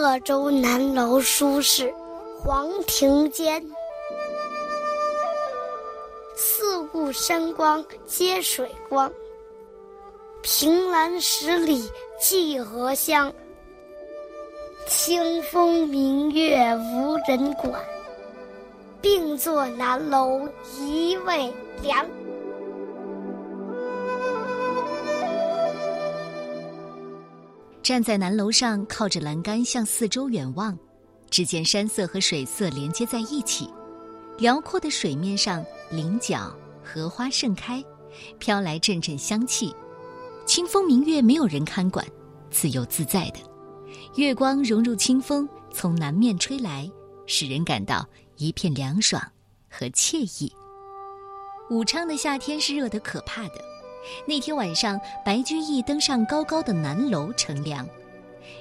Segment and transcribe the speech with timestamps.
[0.00, 1.92] 鄂州南楼书室，
[2.40, 3.64] 黄庭坚。
[6.36, 9.12] 四顾山光接水光，
[10.40, 11.82] 凭栏十里
[12.20, 13.32] 寄荷香。
[14.86, 17.84] 清风明月无人管，
[19.02, 22.06] 并作南楼一味凉。
[27.88, 30.78] 站在南楼上，靠着栏杆向四周远望，
[31.30, 33.66] 只见山色和水色连接在一起。
[34.36, 37.82] 辽阔的水面上，菱角、荷花盛开，
[38.38, 39.74] 飘来阵阵香气。
[40.44, 42.06] 清风明月，没有人看管，
[42.50, 43.38] 自由自在的。
[44.16, 46.86] 月光融入清风，从南面吹来，
[47.24, 49.22] 使人感到一片凉爽
[49.70, 50.52] 和惬意。
[51.70, 53.64] 武昌的夏天是热得可怕的。
[54.26, 57.86] 那天晚上，白居易登上高高的南楼乘凉。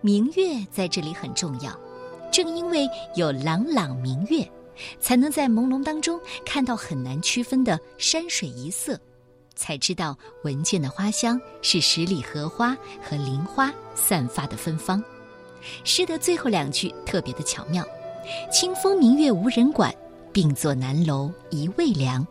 [0.00, 1.72] 明月在这里很重要，
[2.30, 4.48] 正因为有朗朗明月，
[5.00, 8.98] 才能在朦胧当中看到很难区分的山水一色，
[9.54, 15.02] 才知道闻见的花香是十里荷花和菱花散发的芬芳。
[15.82, 17.84] 诗的最后两句特别的巧妙
[18.52, 19.92] ：“清风明月无人管，
[20.32, 22.24] 并作南楼一味凉。”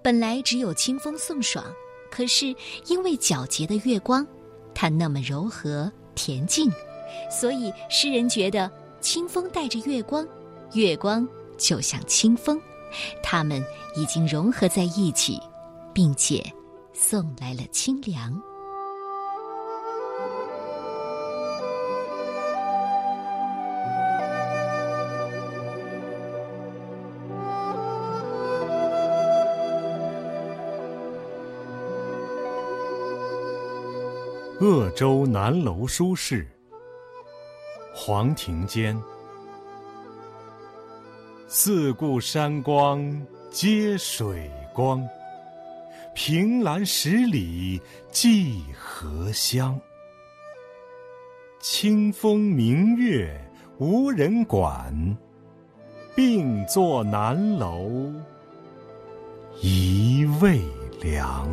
[0.00, 1.64] 本来只有清风送爽。
[2.14, 2.54] 可是，
[2.86, 4.24] 因为皎洁的月光，
[4.72, 6.70] 它那么柔和恬静，
[7.28, 8.70] 所以诗人觉得
[9.00, 10.24] 清风带着月光，
[10.74, 11.26] 月光
[11.58, 12.56] 就像清风，
[13.20, 13.60] 他们
[13.96, 15.40] 已经融合在一起，
[15.92, 16.40] 并且
[16.92, 18.40] 送来了清凉。
[34.64, 36.48] 鄂州南楼书室，
[37.94, 38.98] 黄庭坚。
[41.46, 43.04] 四顾山光
[43.50, 45.06] 接水光，
[46.14, 47.78] 凭栏十里
[48.10, 49.78] 寄荷香。
[51.60, 53.38] 清风明月
[53.76, 54.94] 无人管，
[56.14, 58.10] 并坐南楼
[59.60, 60.58] 一味
[61.02, 61.50] 凉。